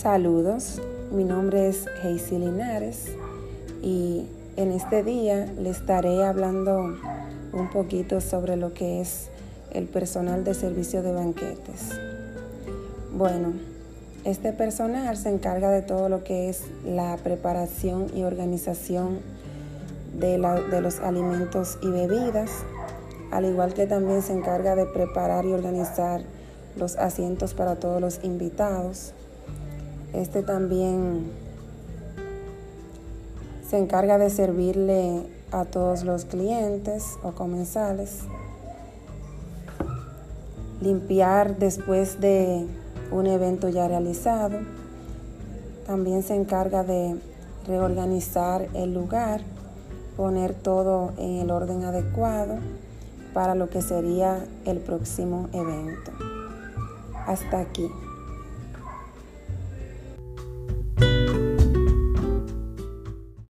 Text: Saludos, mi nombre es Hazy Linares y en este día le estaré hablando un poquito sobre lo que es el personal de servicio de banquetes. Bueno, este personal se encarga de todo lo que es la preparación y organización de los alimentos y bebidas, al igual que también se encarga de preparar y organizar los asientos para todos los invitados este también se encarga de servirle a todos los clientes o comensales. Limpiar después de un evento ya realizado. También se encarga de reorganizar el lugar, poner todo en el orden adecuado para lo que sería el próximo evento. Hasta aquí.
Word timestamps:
Saludos, 0.00 0.80
mi 1.10 1.24
nombre 1.24 1.68
es 1.68 1.86
Hazy 1.88 2.38
Linares 2.38 3.06
y 3.82 4.26
en 4.54 4.70
este 4.70 5.02
día 5.02 5.46
le 5.58 5.70
estaré 5.70 6.24
hablando 6.24 6.96
un 7.52 7.68
poquito 7.72 8.20
sobre 8.20 8.54
lo 8.54 8.72
que 8.72 9.00
es 9.00 9.28
el 9.72 9.86
personal 9.86 10.44
de 10.44 10.54
servicio 10.54 11.02
de 11.02 11.10
banquetes. 11.10 11.98
Bueno, 13.12 13.54
este 14.22 14.52
personal 14.52 15.16
se 15.16 15.30
encarga 15.30 15.68
de 15.72 15.82
todo 15.82 16.08
lo 16.08 16.22
que 16.22 16.48
es 16.48 16.62
la 16.84 17.16
preparación 17.16 18.06
y 18.14 18.22
organización 18.22 19.18
de 20.16 20.38
los 20.80 21.00
alimentos 21.00 21.76
y 21.82 21.88
bebidas, 21.88 22.52
al 23.32 23.46
igual 23.46 23.74
que 23.74 23.88
también 23.88 24.22
se 24.22 24.32
encarga 24.32 24.76
de 24.76 24.86
preparar 24.86 25.44
y 25.44 25.52
organizar 25.52 26.20
los 26.76 26.94
asientos 26.94 27.52
para 27.52 27.80
todos 27.80 28.00
los 28.00 28.22
invitados 28.22 29.12
este 30.12 30.42
también 30.42 31.30
se 33.68 33.78
encarga 33.78 34.16
de 34.18 34.30
servirle 34.30 35.22
a 35.52 35.64
todos 35.64 36.04
los 36.04 36.24
clientes 36.24 37.18
o 37.22 37.32
comensales. 37.32 38.20
Limpiar 40.80 41.58
después 41.58 42.20
de 42.20 42.66
un 43.10 43.26
evento 43.26 43.68
ya 43.68 43.88
realizado. 43.88 44.58
También 45.86 46.22
se 46.22 46.34
encarga 46.34 46.84
de 46.84 47.16
reorganizar 47.66 48.68
el 48.74 48.94
lugar, 48.94 49.42
poner 50.16 50.54
todo 50.54 51.12
en 51.18 51.36
el 51.36 51.50
orden 51.50 51.84
adecuado 51.84 52.56
para 53.34 53.54
lo 53.54 53.68
que 53.68 53.82
sería 53.82 54.44
el 54.64 54.78
próximo 54.78 55.48
evento. 55.52 56.12
Hasta 57.26 57.60
aquí. 57.60 57.90